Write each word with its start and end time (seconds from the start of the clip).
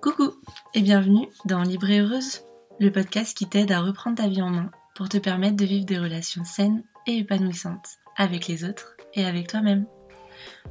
Coucou 0.00 0.32
et 0.72 0.80
bienvenue 0.80 1.28
dans 1.44 1.62
Libre 1.62 1.88
Heureuse, 1.90 2.40
le 2.80 2.90
podcast 2.90 3.36
qui 3.36 3.46
t'aide 3.46 3.70
à 3.70 3.80
reprendre 3.80 4.16
ta 4.16 4.28
vie 4.28 4.40
en 4.40 4.48
main 4.48 4.70
pour 4.94 5.10
te 5.10 5.18
permettre 5.18 5.56
de 5.56 5.66
vivre 5.66 5.84
des 5.84 5.98
relations 5.98 6.44
saines 6.44 6.82
et 7.06 7.18
épanouissantes 7.18 7.98
avec 8.16 8.46
les 8.46 8.64
autres 8.64 8.96
et 9.12 9.26
avec 9.26 9.48
toi-même. 9.48 9.84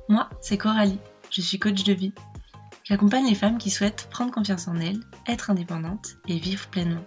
Moi, 0.09 0.29
c'est 0.41 0.57
Coralie, 0.57 0.99
je 1.29 1.41
suis 1.41 1.59
coach 1.59 1.83
de 1.83 1.93
vie. 1.93 2.13
J'accompagne 2.83 3.27
les 3.27 3.35
femmes 3.35 3.59
qui 3.59 3.69
souhaitent 3.69 4.07
prendre 4.09 4.33
confiance 4.33 4.67
en 4.67 4.77
elles, 4.77 4.99
être 5.27 5.51
indépendantes 5.51 6.15
et 6.27 6.39
vivre 6.39 6.67
pleinement. 6.69 7.05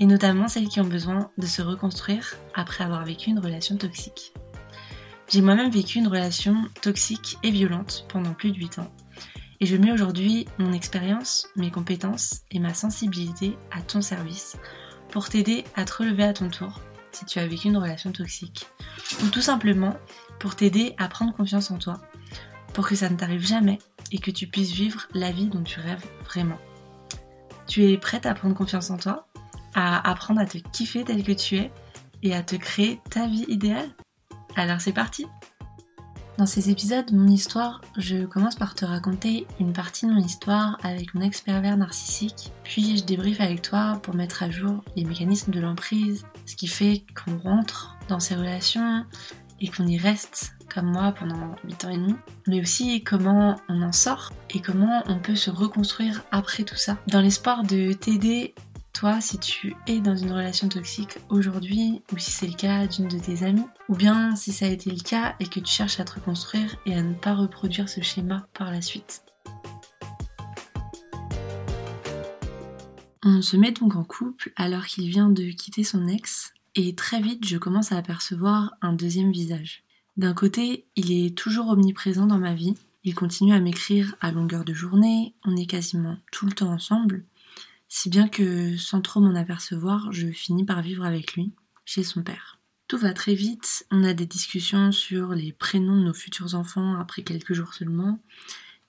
Et 0.00 0.06
notamment 0.06 0.48
celles 0.48 0.68
qui 0.68 0.80
ont 0.80 0.86
besoin 0.86 1.30
de 1.38 1.46
se 1.46 1.62
reconstruire 1.62 2.34
après 2.54 2.84
avoir 2.84 3.06
vécu 3.06 3.30
une 3.30 3.38
relation 3.38 3.78
toxique. 3.78 4.34
J'ai 5.28 5.40
moi-même 5.40 5.70
vécu 5.70 5.98
une 5.98 6.08
relation 6.08 6.56
toxique 6.82 7.38
et 7.42 7.50
violente 7.50 8.04
pendant 8.10 8.34
plus 8.34 8.52
de 8.52 8.58
8 8.58 8.80
ans. 8.80 8.92
Et 9.60 9.66
je 9.66 9.76
mets 9.76 9.92
aujourd'hui 9.92 10.46
mon 10.58 10.72
expérience, 10.72 11.46
mes 11.56 11.70
compétences 11.70 12.42
et 12.50 12.58
ma 12.58 12.74
sensibilité 12.74 13.56
à 13.70 13.82
ton 13.82 14.02
service 14.02 14.56
pour 15.10 15.28
t'aider 15.28 15.64
à 15.76 15.84
te 15.84 15.94
relever 15.94 16.24
à 16.24 16.32
ton 16.32 16.48
tour 16.48 16.80
si 17.12 17.24
tu 17.24 17.38
as 17.38 17.46
vécu 17.46 17.68
une 17.68 17.76
relation 17.76 18.10
toxique. 18.10 18.66
Ou 19.22 19.28
tout 19.28 19.40
simplement 19.40 19.96
pour 20.40 20.56
t'aider 20.56 20.94
à 20.98 21.08
prendre 21.08 21.32
confiance 21.34 21.70
en 21.70 21.78
toi, 21.78 22.00
pour 22.72 22.88
que 22.88 22.96
ça 22.96 23.08
ne 23.08 23.16
t'arrive 23.16 23.46
jamais 23.46 23.78
et 24.10 24.18
que 24.18 24.30
tu 24.30 24.48
puisses 24.48 24.72
vivre 24.72 25.06
la 25.14 25.30
vie 25.30 25.46
dont 25.46 25.62
tu 25.62 25.78
rêves 25.80 26.04
vraiment. 26.24 26.58
Tu 27.66 27.84
es 27.84 27.96
prête 27.96 28.26
à 28.26 28.34
prendre 28.34 28.54
confiance 28.54 28.90
en 28.90 28.96
toi, 28.96 29.28
à 29.74 30.10
apprendre 30.10 30.40
à 30.40 30.46
te 30.46 30.58
kiffer 30.58 31.04
tel 31.04 31.22
que 31.22 31.32
tu 31.32 31.56
es 31.56 31.70
et 32.22 32.34
à 32.34 32.42
te 32.42 32.56
créer 32.56 33.00
ta 33.10 33.26
vie 33.26 33.46
idéale? 33.48 33.90
Alors 34.56 34.80
c'est 34.80 34.92
parti 34.92 35.26
dans 36.38 36.46
ces 36.46 36.70
épisodes, 36.70 37.12
mon 37.12 37.28
histoire, 37.28 37.80
je 37.96 38.24
commence 38.24 38.56
par 38.56 38.74
te 38.74 38.84
raconter 38.84 39.46
une 39.60 39.72
partie 39.72 40.06
de 40.06 40.12
mon 40.12 40.20
histoire 40.20 40.78
avec 40.82 41.14
mon 41.14 41.20
ex-pervers 41.20 41.76
narcissique, 41.76 42.52
puis 42.64 42.96
je 42.96 43.04
débriefe 43.04 43.40
avec 43.40 43.62
toi 43.62 44.00
pour 44.02 44.14
mettre 44.14 44.42
à 44.42 44.50
jour 44.50 44.82
les 44.96 45.04
mécanismes 45.04 45.52
de 45.52 45.60
l'emprise, 45.60 46.24
ce 46.46 46.56
qui 46.56 46.66
fait 46.66 47.04
qu'on 47.14 47.38
rentre 47.38 47.96
dans 48.08 48.20
ces 48.20 48.34
relations 48.34 49.04
et 49.60 49.68
qu'on 49.68 49.86
y 49.86 49.96
reste 49.96 50.54
comme 50.72 50.90
moi 50.90 51.12
pendant 51.12 51.54
8 51.64 51.84
ans 51.84 51.90
et 51.90 51.96
demi, 51.96 52.14
mais 52.48 52.60
aussi 52.60 53.04
comment 53.04 53.60
on 53.68 53.82
en 53.82 53.92
sort 53.92 54.32
et 54.50 54.60
comment 54.60 55.04
on 55.06 55.20
peut 55.20 55.36
se 55.36 55.50
reconstruire 55.50 56.24
après 56.32 56.64
tout 56.64 56.76
ça, 56.76 56.96
dans 57.06 57.20
l'espoir 57.20 57.62
de 57.62 57.92
t'aider 57.92 58.54
toi, 58.94 59.20
si 59.20 59.38
tu 59.38 59.74
es 59.88 60.00
dans 60.00 60.16
une 60.16 60.30
relation 60.30 60.68
toxique 60.68 61.18
aujourd'hui, 61.28 62.00
ou 62.12 62.18
si 62.18 62.30
c'est 62.30 62.46
le 62.46 62.54
cas 62.54 62.86
d'une 62.86 63.08
de 63.08 63.18
tes 63.18 63.42
amies, 63.42 63.66
ou 63.88 63.96
bien 63.96 64.36
si 64.36 64.52
ça 64.52 64.66
a 64.66 64.68
été 64.68 64.88
le 64.88 65.02
cas 65.02 65.34
et 65.40 65.46
que 65.46 65.58
tu 65.58 65.70
cherches 65.70 65.98
à 65.98 66.04
te 66.04 66.14
reconstruire 66.14 66.76
et 66.86 66.94
à 66.94 67.02
ne 67.02 67.12
pas 67.12 67.34
reproduire 67.34 67.88
ce 67.88 68.00
schéma 68.00 68.46
par 68.54 68.70
la 68.70 68.80
suite. 68.80 69.24
On 73.24 73.42
se 73.42 73.56
met 73.56 73.72
donc 73.72 73.96
en 73.96 74.04
couple 74.04 74.52
alors 74.54 74.86
qu'il 74.86 75.10
vient 75.10 75.28
de 75.28 75.50
quitter 75.50 75.82
son 75.82 76.06
ex, 76.06 76.54
et 76.76 76.94
très 76.94 77.20
vite 77.20 77.44
je 77.44 77.58
commence 77.58 77.90
à 77.90 77.98
apercevoir 77.98 78.74
un 78.80 78.92
deuxième 78.92 79.32
visage. 79.32 79.82
D'un 80.16 80.34
côté, 80.34 80.86
il 80.94 81.10
est 81.10 81.36
toujours 81.36 81.68
omniprésent 81.68 82.26
dans 82.26 82.38
ma 82.38 82.54
vie, 82.54 82.74
il 83.02 83.16
continue 83.16 83.54
à 83.54 83.60
m'écrire 83.60 84.14
à 84.20 84.30
longueur 84.30 84.64
de 84.64 84.72
journée, 84.72 85.34
on 85.44 85.56
est 85.56 85.66
quasiment 85.66 86.16
tout 86.30 86.46
le 86.46 86.52
temps 86.52 86.72
ensemble, 86.72 87.24
si 87.88 88.08
bien 88.08 88.28
que 88.28 88.76
sans 88.76 89.00
trop 89.00 89.20
m'en 89.20 89.34
apercevoir, 89.34 90.12
je 90.12 90.28
finis 90.28 90.64
par 90.64 90.82
vivre 90.82 91.04
avec 91.04 91.34
lui, 91.34 91.52
chez 91.84 92.02
son 92.02 92.22
père. 92.22 92.58
Tout 92.88 92.98
va 92.98 93.12
très 93.12 93.34
vite, 93.34 93.86
on 93.90 94.04
a 94.04 94.12
des 94.12 94.26
discussions 94.26 94.92
sur 94.92 95.34
les 95.34 95.52
prénoms 95.52 95.96
de 95.96 96.04
nos 96.04 96.14
futurs 96.14 96.54
enfants 96.54 96.98
après 96.98 97.22
quelques 97.22 97.54
jours 97.54 97.72
seulement. 97.72 98.20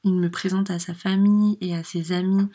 Il 0.03 0.15
me 0.15 0.29
présente 0.29 0.69
à 0.69 0.79
sa 0.79 0.93
famille 0.93 1.57
et 1.61 1.75
à 1.75 1.83
ses 1.83 2.11
amis 2.11 2.47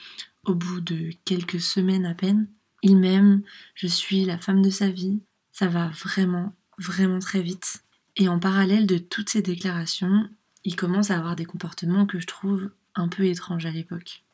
au 0.45 0.55
bout 0.55 0.81
de 0.81 1.11
quelques 1.25 1.61
semaines 1.61 2.07
à 2.07 2.15
peine. 2.15 2.47
Il 2.83 2.99
m'aime, 2.99 3.43
je 3.75 3.87
suis 3.87 4.25
la 4.25 4.39
femme 4.39 4.63
de 4.63 4.71
sa 4.71 4.91
vie, 4.91 5.21
ça 5.51 5.67
va 5.67 5.89
vraiment, 5.89 6.55
vraiment 6.79 7.19
très 7.19 7.43
vite. 7.43 7.83
Et 8.17 8.29
en 8.29 8.39
parallèle 8.39 8.87
de 8.87 8.99
toutes 8.99 9.31
ces 9.31 9.43
déclarations, 9.43 10.29
il 10.65 10.77
commence 10.77 11.11
à 11.11 11.17
avoir 11.17 11.37
des 11.37 11.45
comportements 11.45 12.07
que 12.07 12.21
je 12.21 12.27
trouve 12.27 12.71
un 12.95 13.09
peu 13.09 13.25
étranges 13.25 13.67
à 13.67 13.71
l'époque. 13.71 14.25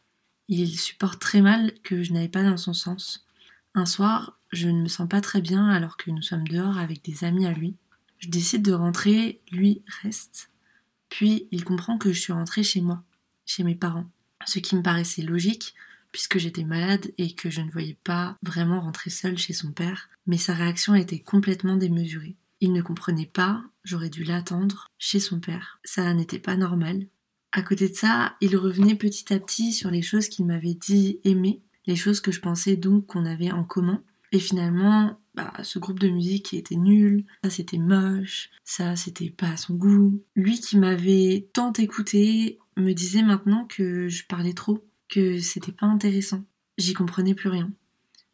Il 0.48 0.78
supporte 0.78 1.20
très 1.20 1.40
mal 1.40 1.72
que 1.82 2.02
je 2.02 2.12
n'aille 2.12 2.28
pas 2.28 2.44
dans 2.44 2.56
son 2.56 2.72
sens. 2.72 3.26
Un 3.74 3.86
soir, 3.86 4.38
je 4.52 4.68
ne 4.68 4.82
me 4.82 4.88
sens 4.88 5.08
pas 5.08 5.20
très 5.20 5.40
bien 5.40 5.68
alors 5.68 5.96
que 5.96 6.10
nous 6.10 6.22
sommes 6.22 6.46
dehors 6.46 6.78
avec 6.78 7.04
des 7.04 7.24
amis 7.24 7.46
à 7.46 7.52
lui. 7.52 7.74
Je 8.18 8.28
décide 8.28 8.62
de 8.62 8.72
rentrer, 8.72 9.40
lui 9.50 9.82
reste. 10.02 10.50
Puis 11.08 11.48
il 11.50 11.64
comprend 11.64 11.98
que 11.98 12.12
je 12.12 12.20
suis 12.20 12.32
rentrée 12.32 12.62
chez 12.62 12.80
moi, 12.80 13.02
chez 13.44 13.64
mes 13.64 13.74
parents. 13.74 14.08
Ce 14.46 14.58
qui 14.58 14.76
me 14.76 14.82
paraissait 14.82 15.22
logique, 15.22 15.74
puisque 16.12 16.38
j'étais 16.38 16.64
malade 16.64 17.12
et 17.18 17.34
que 17.34 17.50
je 17.50 17.60
ne 17.60 17.70
voyais 17.70 17.98
pas 18.04 18.36
vraiment 18.42 18.80
rentrer 18.80 19.10
seule 19.10 19.36
chez 19.36 19.52
son 19.52 19.72
père, 19.72 20.08
mais 20.26 20.38
sa 20.38 20.54
réaction 20.54 20.94
était 20.94 21.18
complètement 21.18 21.76
démesurée. 21.76 22.36
Il 22.60 22.72
ne 22.72 22.82
comprenait 22.82 23.26
pas, 23.26 23.62
j'aurais 23.84 24.08
dû 24.08 24.24
l'attendre, 24.24 24.88
chez 24.98 25.20
son 25.20 25.40
père. 25.40 25.78
Ça 25.84 26.14
n'était 26.14 26.38
pas 26.38 26.56
normal, 26.56 27.06
à 27.56 27.62
côté 27.62 27.88
de 27.88 27.94
ça, 27.94 28.36
il 28.42 28.54
revenait 28.54 28.96
petit 28.96 29.32
à 29.32 29.40
petit 29.40 29.72
sur 29.72 29.90
les 29.90 30.02
choses 30.02 30.28
qu'il 30.28 30.44
m'avait 30.44 30.74
dit 30.74 31.20
aimer, 31.24 31.62
les 31.86 31.96
choses 31.96 32.20
que 32.20 32.30
je 32.30 32.42
pensais 32.42 32.76
donc 32.76 33.06
qu'on 33.06 33.24
avait 33.24 33.50
en 33.50 33.64
commun. 33.64 34.02
Et 34.30 34.38
finalement, 34.38 35.18
bah, 35.34 35.54
ce 35.62 35.78
groupe 35.78 35.98
de 35.98 36.10
musique 36.10 36.44
qui 36.44 36.58
était 36.58 36.76
nul, 36.76 37.24
ça 37.42 37.48
c'était 37.48 37.78
moche, 37.78 38.50
ça 38.62 38.94
c'était 38.94 39.30
pas 39.30 39.52
à 39.52 39.56
son 39.56 39.74
goût. 39.74 40.20
Lui 40.34 40.60
qui 40.60 40.76
m'avait 40.76 41.48
tant 41.54 41.72
écouté 41.72 42.58
me 42.76 42.92
disait 42.92 43.22
maintenant 43.22 43.64
que 43.64 44.06
je 44.06 44.26
parlais 44.26 44.52
trop, 44.52 44.84
que 45.08 45.38
c'était 45.38 45.72
pas 45.72 45.86
intéressant. 45.86 46.44
J'y 46.76 46.92
comprenais 46.92 47.34
plus 47.34 47.48
rien. 47.48 47.72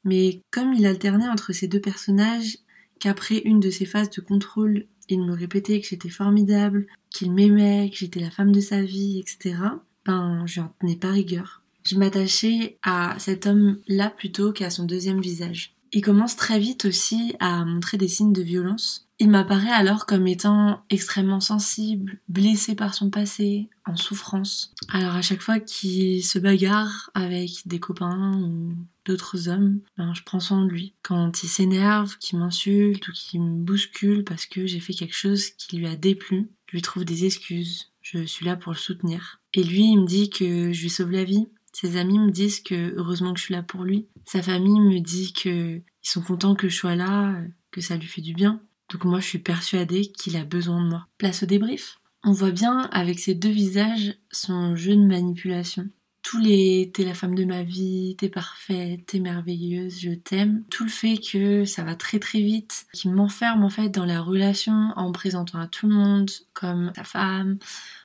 Mais 0.02 0.42
comme 0.50 0.72
il 0.72 0.84
alternait 0.84 1.28
entre 1.28 1.52
ces 1.52 1.68
deux 1.68 1.80
personnages, 1.80 2.58
qu'après 2.98 3.38
une 3.38 3.60
de 3.60 3.70
ces 3.70 3.86
phases 3.86 4.10
de 4.10 4.20
contrôle, 4.20 4.86
il 5.08 5.22
me 5.22 5.32
répétait 5.32 5.80
que 5.80 5.86
j'étais 5.86 6.08
formidable, 6.08 6.88
qu'il 7.12 7.32
m'aimait, 7.32 7.90
que 7.90 7.96
j'étais 7.96 8.20
la 8.20 8.30
femme 8.30 8.52
de 8.52 8.60
sa 8.60 8.82
vie, 8.82 9.18
etc., 9.18 9.56
ben 10.04 10.44
je 10.46 10.60
n'en 10.60 10.74
tenais 10.80 10.96
pas 10.96 11.10
rigueur. 11.10 11.62
Je 11.84 11.96
m'attachais 11.96 12.78
à 12.82 13.16
cet 13.18 13.46
homme-là 13.46 14.10
plutôt 14.10 14.52
qu'à 14.52 14.70
son 14.70 14.84
deuxième 14.84 15.20
visage. 15.20 15.74
Il 15.94 16.00
commence 16.00 16.36
très 16.36 16.58
vite 16.58 16.86
aussi 16.86 17.34
à 17.38 17.64
montrer 17.66 17.98
des 17.98 18.08
signes 18.08 18.32
de 18.32 18.42
violence. 18.42 19.08
Il 19.18 19.28
m'apparaît 19.28 19.70
alors 19.70 20.06
comme 20.06 20.26
étant 20.26 20.82
extrêmement 20.88 21.40
sensible, 21.40 22.18
blessé 22.28 22.74
par 22.74 22.94
son 22.94 23.10
passé, 23.10 23.68
en 23.84 23.94
souffrance. 23.94 24.72
Alors 24.88 25.14
à 25.14 25.22
chaque 25.22 25.42
fois 25.42 25.60
qu'il 25.60 26.24
se 26.24 26.38
bagarre 26.38 27.10
avec 27.14 27.50
des 27.66 27.78
copains 27.78 28.32
ou 28.40 28.74
d'autres 29.04 29.48
hommes, 29.48 29.80
ben, 29.98 30.14
je 30.14 30.22
prends 30.24 30.40
soin 30.40 30.64
de 30.64 30.70
lui. 30.70 30.94
Quand 31.02 31.42
il 31.42 31.48
s'énerve, 31.48 32.16
qu'il 32.18 32.38
m'insulte 32.38 33.06
ou 33.08 33.12
qu'il 33.12 33.42
me 33.42 33.62
bouscule 33.62 34.24
parce 34.24 34.46
que 34.46 34.66
j'ai 34.66 34.80
fait 34.80 34.94
quelque 34.94 35.14
chose 35.14 35.50
qui 35.50 35.76
lui 35.76 35.86
a 35.86 35.96
déplu, 35.96 36.48
je 36.72 36.78
lui 36.78 36.82
trouve 36.82 37.04
des 37.04 37.26
excuses. 37.26 37.92
Je 38.00 38.24
suis 38.24 38.46
là 38.46 38.56
pour 38.56 38.72
le 38.72 38.78
soutenir. 38.78 39.42
Et 39.52 39.62
lui, 39.62 39.90
il 39.90 40.00
me 40.00 40.06
dit 40.06 40.30
que 40.30 40.72
je 40.72 40.82
lui 40.82 40.88
sauve 40.88 41.10
la 41.10 41.22
vie. 41.22 41.46
Ses 41.74 41.98
amis 41.98 42.18
me 42.18 42.30
disent 42.30 42.60
que 42.60 42.94
heureusement 42.96 43.34
que 43.34 43.38
je 43.38 43.44
suis 43.44 43.54
là 43.54 43.62
pour 43.62 43.84
lui. 43.84 44.06
Sa 44.24 44.40
famille 44.40 44.80
me 44.80 44.98
dit 44.98 45.34
que 45.34 45.76
ils 45.76 46.08
sont 46.08 46.22
contents 46.22 46.54
que 46.54 46.70
je 46.70 46.76
sois 46.76 46.94
là, 46.94 47.36
que 47.72 47.82
ça 47.82 47.98
lui 47.98 48.06
fait 48.06 48.22
du 48.22 48.32
bien. 48.32 48.62
Donc 48.90 49.04
moi, 49.04 49.20
je 49.20 49.26
suis 49.26 49.38
persuadée 49.38 50.06
qu'il 50.12 50.34
a 50.34 50.44
besoin 50.44 50.82
de 50.82 50.88
moi. 50.88 51.06
Place 51.18 51.42
au 51.42 51.46
débrief. 51.46 51.98
On 52.24 52.32
voit 52.32 52.52
bien 52.52 52.88
avec 52.90 53.18
ces 53.18 53.34
deux 53.34 53.50
visages 53.50 54.14
son 54.30 54.74
jeu 54.74 54.96
de 54.96 55.04
manipulation 55.04 55.90
tous 56.22 56.38
les 56.38 56.90
t'es 56.94 57.04
la 57.04 57.14
femme 57.14 57.34
de 57.34 57.44
ma 57.44 57.62
vie, 57.62 58.16
t'es 58.18 58.28
parfaite, 58.28 59.06
t'es 59.06 59.18
merveilleuse, 59.18 60.00
je 60.00 60.10
t'aime, 60.10 60.64
tout 60.70 60.84
le 60.84 60.90
fait 60.90 61.18
que 61.18 61.64
ça 61.64 61.82
va 61.82 61.94
très 61.94 62.18
très 62.18 62.40
vite, 62.40 62.86
qui 62.92 63.08
m'enferme 63.08 63.64
en 63.64 63.70
fait 63.70 63.88
dans 63.88 64.04
la 64.04 64.20
relation 64.20 64.92
en 64.96 65.08
me 65.08 65.12
présentant 65.12 65.60
à 65.60 65.66
tout 65.66 65.88
le 65.88 65.94
monde 65.94 66.30
comme 66.54 66.92
sa 66.94 67.04
femme, 67.04 67.58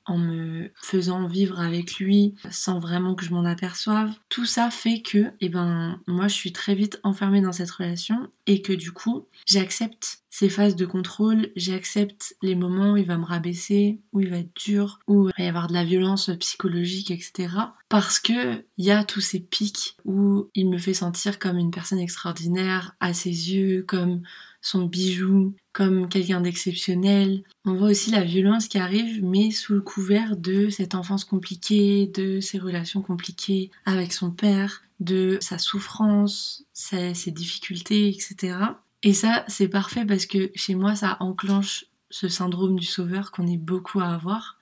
en 0.06 0.18
me 0.18 0.70
faisant 0.82 1.26
vivre 1.26 1.60
avec 1.60 1.96
lui 1.98 2.34
sans 2.50 2.78
vraiment 2.78 3.14
que 3.14 3.24
je 3.24 3.32
m'en 3.32 3.44
aperçoive. 3.44 4.12
Tout 4.28 4.46
ça 4.46 4.70
fait 4.70 5.00
que, 5.02 5.32
eh 5.40 5.48
ben, 5.48 6.00
moi 6.06 6.28
je 6.28 6.34
suis 6.34 6.52
très 6.52 6.74
vite 6.74 6.98
enfermée 7.02 7.40
dans 7.40 7.52
cette 7.52 7.70
relation 7.70 8.28
et 8.46 8.62
que 8.62 8.72
du 8.72 8.92
coup, 8.92 9.26
j'accepte 9.46 10.22
ces 10.38 10.48
phases 10.48 10.76
de 10.76 10.86
contrôle, 10.86 11.50
j'accepte 11.56 12.36
les 12.42 12.54
moments 12.54 12.92
où 12.92 12.96
il 12.96 13.04
va 13.04 13.18
me 13.18 13.24
rabaisser, 13.24 13.98
où 14.12 14.20
il 14.20 14.30
va 14.30 14.36
être 14.36 14.54
dur, 14.54 15.00
où 15.08 15.30
il 15.30 15.32
va 15.36 15.44
y 15.44 15.48
avoir 15.48 15.66
de 15.66 15.72
la 15.72 15.82
violence 15.82 16.30
psychologique, 16.38 17.10
etc. 17.10 17.48
Parce 17.88 18.20
que 18.20 18.64
il 18.76 18.84
y 18.84 18.92
a 18.92 19.02
tous 19.02 19.20
ces 19.20 19.40
pics 19.40 19.96
où 20.04 20.48
il 20.54 20.70
me 20.70 20.78
fait 20.78 20.94
sentir 20.94 21.40
comme 21.40 21.58
une 21.58 21.72
personne 21.72 21.98
extraordinaire 21.98 22.94
à 23.00 23.14
ses 23.14 23.30
yeux, 23.30 23.82
comme 23.82 24.22
son 24.62 24.84
bijou, 24.84 25.56
comme 25.72 26.08
quelqu'un 26.08 26.40
d'exceptionnel. 26.40 27.42
On 27.64 27.74
voit 27.74 27.90
aussi 27.90 28.12
la 28.12 28.22
violence 28.22 28.68
qui 28.68 28.78
arrive, 28.78 29.24
mais 29.24 29.50
sous 29.50 29.74
le 29.74 29.80
couvert 29.80 30.36
de 30.36 30.70
cette 30.70 30.94
enfance 30.94 31.24
compliquée, 31.24 32.12
de 32.14 32.38
ses 32.38 32.60
relations 32.60 33.02
compliquées 33.02 33.72
avec 33.86 34.12
son 34.12 34.30
père, 34.30 34.84
de 35.00 35.38
sa 35.40 35.58
souffrance, 35.58 36.62
ses, 36.72 37.14
ses 37.14 37.32
difficultés, 37.32 38.08
etc. 38.08 38.54
Et 39.02 39.12
ça, 39.12 39.44
c'est 39.48 39.68
parfait 39.68 40.04
parce 40.04 40.26
que 40.26 40.50
chez 40.54 40.74
moi, 40.74 40.94
ça 40.94 41.16
enclenche 41.20 41.84
ce 42.10 42.28
syndrome 42.28 42.78
du 42.78 42.86
sauveur 42.86 43.30
qu'on 43.30 43.46
est 43.46 43.58
beaucoup 43.58 44.00
à 44.00 44.08
avoir. 44.08 44.58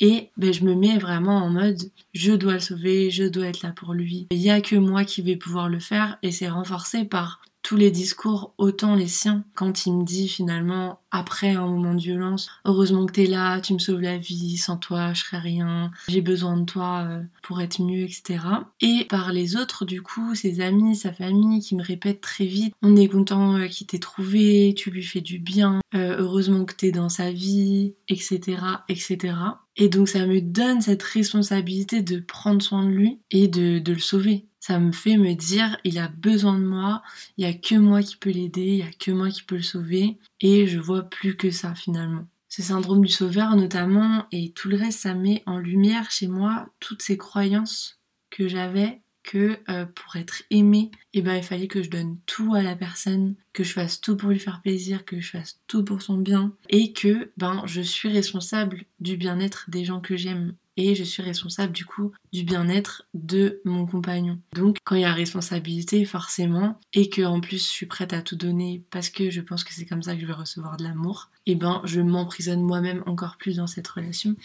Et 0.00 0.30
ben, 0.36 0.52
je 0.52 0.64
me 0.64 0.74
mets 0.74 0.98
vraiment 0.98 1.38
en 1.38 1.50
mode 1.50 1.78
je 2.14 2.32
dois 2.32 2.54
le 2.54 2.60
sauver, 2.60 3.10
je 3.10 3.24
dois 3.24 3.46
être 3.46 3.62
là 3.62 3.72
pour 3.72 3.94
lui. 3.94 4.28
Il 4.30 4.38
n'y 4.38 4.50
a 4.50 4.60
que 4.60 4.76
moi 4.76 5.04
qui 5.04 5.22
vais 5.22 5.36
pouvoir 5.36 5.68
le 5.68 5.80
faire 5.80 6.18
et 6.22 6.30
c'est 6.30 6.48
renforcé 6.48 7.04
par 7.04 7.42
tous 7.68 7.76
les 7.76 7.90
discours, 7.90 8.54
autant 8.56 8.94
les 8.94 9.08
siens, 9.08 9.44
quand 9.54 9.84
il 9.84 9.92
me 9.92 10.02
dit 10.02 10.26
finalement, 10.26 11.00
après 11.10 11.50
un 11.50 11.66
moment 11.66 11.92
de 11.92 12.00
violence, 12.00 12.48
heureusement 12.64 13.04
que 13.04 13.12
t'es 13.12 13.26
là, 13.26 13.60
tu 13.60 13.74
me 13.74 13.78
sauves 13.78 14.00
la 14.00 14.16
vie, 14.16 14.56
sans 14.56 14.78
toi 14.78 15.12
je 15.12 15.22
serais 15.22 15.38
rien, 15.38 15.90
j'ai 16.08 16.22
besoin 16.22 16.56
de 16.56 16.64
toi 16.64 17.04
euh, 17.06 17.22
pour 17.42 17.60
être 17.60 17.82
mieux, 17.82 18.04
etc. 18.04 18.38
Et 18.80 19.04
par 19.10 19.34
les 19.34 19.54
autres, 19.56 19.84
du 19.84 20.00
coup, 20.00 20.34
ses 20.34 20.62
amis, 20.62 20.96
sa 20.96 21.12
famille, 21.12 21.60
qui 21.60 21.76
me 21.76 21.82
répètent 21.82 22.22
très 22.22 22.46
vite, 22.46 22.72
on 22.80 22.96
est 22.96 23.08
content 23.08 23.56
euh, 23.58 23.66
qu'il 23.66 23.86
t'ait 23.86 23.98
trouvé, 23.98 24.72
tu 24.74 24.90
lui 24.90 25.02
fais 25.02 25.20
du 25.20 25.38
bien, 25.38 25.80
euh, 25.94 26.16
heureusement 26.18 26.64
que 26.64 26.74
t'es 26.74 26.90
dans 26.90 27.10
sa 27.10 27.32
vie, 27.32 27.92
etc., 28.08 28.62
etc. 28.88 29.34
Et 29.76 29.90
donc 29.90 30.08
ça 30.08 30.24
me 30.26 30.40
donne 30.40 30.80
cette 30.80 31.02
responsabilité 31.02 32.00
de 32.00 32.18
prendre 32.18 32.62
soin 32.62 32.82
de 32.82 32.90
lui 32.90 33.20
et 33.30 33.46
de, 33.46 33.78
de 33.78 33.92
le 33.92 34.00
sauver 34.00 34.47
ça 34.60 34.78
me 34.78 34.92
fait 34.92 35.16
me 35.16 35.34
dire 35.34 35.78
il 35.84 35.98
a 35.98 36.08
besoin 36.08 36.58
de 36.58 36.64
moi, 36.64 37.02
il 37.36 37.44
y 37.44 37.48
a 37.48 37.54
que 37.54 37.76
moi 37.76 38.02
qui 38.02 38.16
peux 38.16 38.30
l'aider, 38.30 38.66
il 38.66 38.78
y 38.78 38.82
a 38.82 38.90
que 38.90 39.10
moi 39.10 39.30
qui 39.30 39.42
peux 39.42 39.56
le 39.56 39.62
sauver 39.62 40.18
et 40.40 40.66
je 40.66 40.78
vois 40.78 41.04
plus 41.04 41.36
que 41.36 41.50
ça 41.50 41.74
finalement. 41.74 42.26
Ce 42.48 42.62
syndrome 42.62 43.04
du 43.04 43.12
sauveur 43.12 43.56
notamment 43.56 44.26
et 44.32 44.50
tout 44.50 44.68
le 44.68 44.76
reste 44.76 45.00
ça 45.00 45.14
met 45.14 45.42
en 45.46 45.58
lumière 45.58 46.10
chez 46.10 46.28
moi 46.28 46.68
toutes 46.80 47.02
ces 47.02 47.18
croyances 47.18 47.98
que 48.30 48.48
j'avais 48.48 49.00
que 49.28 49.58
euh, 49.68 49.84
pour 49.84 50.16
être 50.16 50.42
aimé, 50.48 50.90
eh 51.12 51.20
ben 51.20 51.36
il 51.36 51.42
fallait 51.42 51.68
que 51.68 51.82
je 51.82 51.90
donne 51.90 52.16
tout 52.24 52.54
à 52.54 52.62
la 52.62 52.74
personne, 52.74 53.34
que 53.52 53.62
je 53.62 53.74
fasse 53.74 54.00
tout 54.00 54.16
pour 54.16 54.30
lui 54.30 54.38
faire 54.38 54.62
plaisir, 54.62 55.04
que 55.04 55.20
je 55.20 55.30
fasse 55.30 55.60
tout 55.66 55.84
pour 55.84 56.00
son 56.00 56.16
bien 56.16 56.54
et 56.70 56.94
que 56.94 57.30
ben 57.36 57.62
je 57.66 57.82
suis 57.82 58.08
responsable 58.08 58.86
du 59.00 59.18
bien-être 59.18 59.66
des 59.68 59.84
gens 59.84 60.00
que 60.00 60.16
j'aime 60.16 60.54
et 60.78 60.94
je 60.94 61.04
suis 61.04 61.22
responsable 61.22 61.72
du 61.72 61.84
coup 61.84 62.12
du 62.32 62.44
bien-être 62.44 63.06
de 63.12 63.60
mon 63.64 63.84
compagnon. 63.84 64.38
Donc 64.54 64.78
quand 64.84 64.94
il 64.94 65.02
y 65.02 65.04
a 65.04 65.12
responsabilité 65.12 66.04
forcément 66.06 66.80
et 66.94 67.10
que 67.10 67.22
en 67.22 67.40
plus 67.40 67.58
je 67.58 67.68
suis 67.68 67.86
prête 67.86 68.14
à 68.14 68.22
tout 68.22 68.36
donner 68.36 68.84
parce 68.90 69.10
que 69.10 69.28
je 69.28 69.42
pense 69.42 69.64
que 69.64 69.74
c'est 69.74 69.84
comme 69.84 70.02
ça 70.02 70.14
que 70.14 70.20
je 70.20 70.26
vais 70.26 70.32
recevoir 70.32 70.76
de 70.76 70.84
l'amour, 70.84 71.30
et 71.44 71.52
eh 71.52 71.54
ben 71.56 71.82
je 71.84 72.00
m'emprisonne 72.00 72.62
moi-même 72.62 73.02
encore 73.06 73.36
plus 73.36 73.56
dans 73.56 73.66
cette 73.66 73.88
relation 73.88 74.36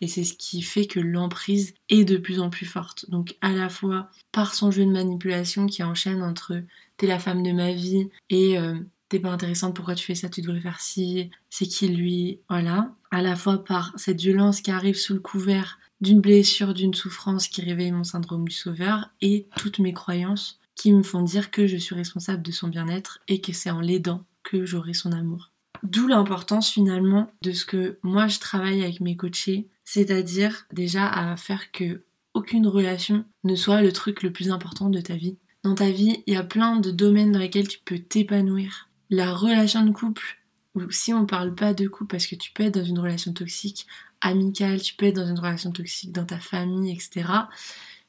et 0.00 0.08
c'est 0.08 0.24
ce 0.24 0.34
qui 0.34 0.62
fait 0.62 0.86
que 0.86 1.00
l'emprise 1.00 1.74
est 1.88 2.04
de 2.04 2.18
plus 2.18 2.40
en 2.40 2.50
plus 2.50 2.66
forte. 2.66 3.08
Donc 3.10 3.36
à 3.40 3.50
la 3.52 3.68
fois 3.68 4.10
par 4.32 4.54
son 4.54 4.70
jeu 4.70 4.84
de 4.84 4.90
manipulation 4.90 5.66
qui 5.66 5.82
enchaîne 5.82 6.22
entre 6.22 6.62
t'es 6.96 7.06
la 7.06 7.18
femme 7.18 7.42
de 7.42 7.52
ma 7.52 7.72
vie 7.72 8.08
et 8.30 8.58
euh, 8.58 8.78
t'es 9.08 9.20
pas 9.20 9.30
intéressante, 9.30 9.74
pourquoi 9.74 9.94
tu 9.94 10.04
fais 10.04 10.14
ça, 10.14 10.28
tu 10.28 10.42
devrais 10.42 10.60
faire 10.60 10.80
ci, 10.80 11.30
c'est 11.50 11.66
qui 11.66 11.88
lui, 11.88 12.40
voilà. 12.48 12.94
À 13.10 13.22
la 13.22 13.36
fois 13.36 13.64
par 13.64 13.92
cette 13.96 14.20
violence 14.20 14.60
qui 14.60 14.70
arrive 14.70 14.96
sous 14.96 15.14
le 15.14 15.20
couvert 15.20 15.78
d'une 16.00 16.20
blessure, 16.20 16.74
d'une 16.74 16.94
souffrance 16.94 17.48
qui 17.48 17.62
réveille 17.62 17.92
mon 17.92 18.04
syndrome 18.04 18.46
du 18.46 18.54
sauveur 18.54 19.10
et 19.20 19.46
toutes 19.56 19.78
mes 19.78 19.92
croyances 19.92 20.60
qui 20.74 20.92
me 20.92 21.02
font 21.02 21.22
dire 21.22 21.50
que 21.50 21.66
je 21.66 21.76
suis 21.76 21.94
responsable 21.94 22.42
de 22.42 22.52
son 22.52 22.68
bien-être 22.68 23.18
et 23.26 23.40
que 23.40 23.52
c'est 23.52 23.70
en 23.70 23.80
l'aidant 23.80 24.24
que 24.44 24.64
j'aurai 24.64 24.94
son 24.94 25.12
amour. 25.12 25.50
D'où 25.82 26.06
l'importance 26.06 26.70
finalement 26.70 27.30
de 27.42 27.52
ce 27.52 27.64
que 27.64 27.98
moi 28.02 28.28
je 28.28 28.38
travaille 28.38 28.82
avec 28.82 29.00
mes 29.00 29.16
coachés, 29.16 29.68
c'est-à-dire 29.84 30.66
déjà 30.72 31.06
à 31.06 31.36
faire 31.36 31.72
que 31.72 32.04
aucune 32.34 32.66
relation 32.66 33.24
ne 33.44 33.56
soit 33.56 33.82
le 33.82 33.92
truc 33.92 34.22
le 34.22 34.32
plus 34.32 34.50
important 34.50 34.90
de 34.90 35.00
ta 35.00 35.16
vie. 35.16 35.38
Dans 35.64 35.74
ta 35.74 35.90
vie, 35.90 36.22
il 36.26 36.34
y 36.34 36.36
a 36.36 36.44
plein 36.44 36.76
de 36.76 36.90
domaines 36.90 37.32
dans 37.32 37.38
lesquels 37.38 37.68
tu 37.68 37.80
peux 37.84 37.98
t'épanouir 37.98 38.87
la 39.10 39.34
relation 39.34 39.84
de 39.84 39.90
couple, 39.90 40.38
ou 40.74 40.90
si 40.90 41.12
on 41.12 41.26
parle 41.26 41.54
pas 41.54 41.74
de 41.74 41.88
couple, 41.88 42.12
parce 42.12 42.26
que 42.26 42.36
tu 42.36 42.52
peux 42.52 42.64
être 42.64 42.74
dans 42.74 42.84
une 42.84 42.98
relation 42.98 43.32
toxique 43.32 43.86
amicale, 44.20 44.80
tu 44.80 44.94
peux 44.94 45.06
être 45.06 45.16
dans 45.16 45.28
une 45.28 45.38
relation 45.38 45.72
toxique 45.72 46.12
dans 46.12 46.26
ta 46.26 46.38
famille, 46.38 46.92
etc. 46.92 47.24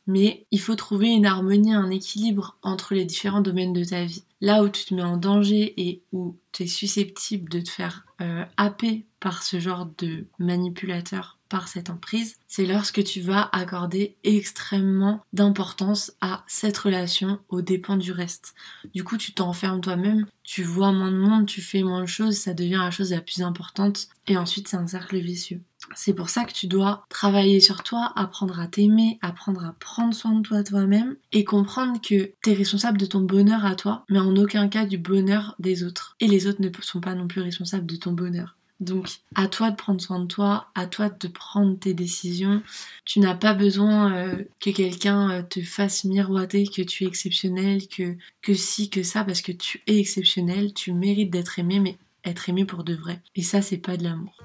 Mais 0.08 0.46
il 0.52 0.60
faut 0.60 0.76
trouver 0.76 1.10
une 1.10 1.26
harmonie, 1.26 1.74
un 1.74 1.90
équilibre 1.90 2.58
entre 2.64 2.96
les 2.96 3.06
différents 3.06 3.42
domaines 3.42 3.74
de 3.74 3.84
ta 3.84 4.06
vie. 4.06 4.24
Là 4.42 4.64
où 4.64 4.70
tu 4.70 4.86
te 4.86 4.94
mets 4.94 5.04
en 5.04 5.18
danger 5.18 5.74
et 5.78 6.02
où 6.12 6.36
tu 6.52 6.64
es 6.64 6.68
susceptible 6.68 7.50
de 7.50 7.60
te 7.60 7.70
faire 7.70 8.06
euh, 8.22 8.44
happer 8.58 9.06
par 9.20 9.44
ce 9.44 9.60
genre 9.60 9.88
de 9.98 10.26
manipulateur 10.40 11.39
par 11.50 11.68
cette 11.68 11.90
emprise, 11.90 12.38
c'est 12.48 12.66
lorsque 12.66 13.04
tu 13.04 13.22
vas 13.22 13.50
accorder 13.52 14.16
extrêmement 14.24 15.22
d'importance 15.34 16.14
à 16.22 16.44
cette 16.48 16.78
relation 16.78 17.40
aux 17.50 17.62
dépens 17.62 17.98
du 17.98 18.12
reste. 18.12 18.54
Du 18.94 19.04
coup, 19.04 19.18
tu 19.18 19.34
t'enfermes 19.34 19.82
toi-même, 19.82 20.28
tu 20.44 20.64
vois 20.64 20.92
moins 20.92 21.12
de 21.12 21.18
monde, 21.18 21.46
tu 21.46 21.62
fais 21.62 21.84
moins 21.84 22.02
de 22.02 22.08
choses, 22.08 22.38
ça 22.38 22.54
devient 22.54 22.80
la 22.82 22.92
chose 22.92 23.12
la 23.12 23.22
plus 23.22 23.42
importante 23.42 24.08
et 24.28 24.38
ensuite 24.38 24.68
c'est 24.68 24.78
un 24.78 24.88
cercle 24.88 25.18
vicieux. 25.18 25.62
C'est 25.96 26.14
pour 26.14 26.30
ça 26.30 26.46
que 26.46 26.54
tu 26.54 26.68
dois 26.68 27.06
travailler 27.10 27.60
sur 27.60 27.84
toi, 27.84 28.12
apprendre 28.16 28.60
à 28.60 28.68
t'aimer, 28.68 29.18
apprendre 29.22 29.66
à 29.66 29.74
prendre 29.80 30.14
soin 30.14 30.36
de 30.36 30.42
toi 30.42 30.64
toi-même 30.64 31.16
et 31.32 31.44
comprendre 31.44 32.00
que 32.02 32.32
tu 32.42 32.52
es 32.52 32.54
responsable 32.54 32.98
de 32.98 33.06
ton 33.06 33.22
bonheur 33.22 33.66
à 33.66 33.76
toi, 33.76 34.04
mais 34.10 34.20
en 34.20 34.36
aucun 34.36 34.68
cas 34.68 34.86
du 34.86 34.98
bonheur 34.98 35.56
des 35.60 35.84
autres. 35.84 36.16
Et 36.20 36.28
les 36.28 36.48
autres 36.48 36.62
ne 36.62 36.70
sont 36.82 37.02
pas 37.02 37.16
non 37.16 37.28
plus 37.28 37.42
responsables 37.42 37.88
de 37.88 37.96
ton 37.96 38.12
bonheur. 38.12 38.59
Donc, 38.80 39.10
à 39.36 39.48
toi 39.48 39.72
de 39.72 39.76
prendre 39.76 40.00
soin 40.00 40.20
de 40.20 40.28
toi, 40.28 40.68
à 40.74 40.88
toi 40.88 41.10
de 41.10 41.28
prendre 41.28 41.78
tes 41.78 41.94
décisions. 41.94 42.62
Tu 43.04 43.20
n'as 43.20 43.36
pas 43.36 43.54
besoin 43.54 44.14
euh, 44.14 44.44
que 44.62 44.70
quelqu'un 44.70 45.32
euh, 45.32 45.42
te 45.42 45.62
fasse 45.62 46.06
miroiter 46.06 46.66
que 46.66 46.82
tu 46.82 47.04
es 47.04 47.08
exceptionnel, 47.08 47.88
que, 47.90 48.16
que 48.42 48.54
si, 48.54 48.90
que 48.90 49.04
ça, 49.04 49.26
parce 49.26 49.42
que 49.42 49.52
tu 49.52 49.82
es 49.88 50.00
exceptionnel, 50.00 50.74
tu 50.74 50.94
mérites 50.94 51.30
d'être 51.30 51.60
aimé, 51.60 51.80
mais 51.80 51.98
être 52.24 52.48
aimé 52.48 52.64
pour 52.64 52.86
de 52.86 52.94
vrai. 52.94 53.22
Et 53.36 53.42
ça, 53.42 53.62
c'est 53.62 53.78
pas 53.78 53.98
de 53.98 54.04
l'amour. 54.04 54.38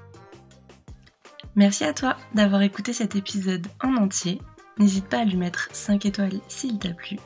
Merci 1.55 1.85
à 1.85 1.93
toi 1.93 2.17
d'avoir 2.33 2.61
écouté 2.61 2.91
cet 2.91 3.15
épisode 3.15 3.67
en 3.81 3.95
entier. 3.95 4.41
N'hésite 4.77 5.05
pas 5.05 5.19
à 5.19 5.25
lui 5.25 5.37
mettre 5.37 5.69
5 5.71 6.05
étoiles 6.05 6.41
s'il 6.49 6.77
t'a 6.79 6.89
plu, 6.89 7.17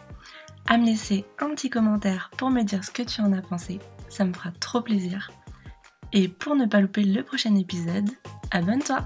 à 0.68 0.78
me 0.78 0.86
laisser 0.86 1.26
un 1.40 1.50
petit 1.56 1.72
commentaire 1.72 2.30
pour 2.38 2.52
me 2.52 2.62
dire 2.62 2.84
ce 2.84 2.92
que 2.92 3.02
tu 3.02 3.22
en 3.22 3.34
as 3.34 3.42
pensé, 3.42 3.80
ça 4.08 4.26
me 4.26 4.34
fera 4.34 4.52
trop 4.52 4.82
plaisir. 4.82 5.32
Et 6.12 6.28
pour 6.28 6.56
ne 6.56 6.66
pas 6.66 6.82
louper 6.82 7.04
le 7.04 7.24
prochain 7.24 7.56
épisode, 7.56 8.10
abonne-toi 8.52 9.06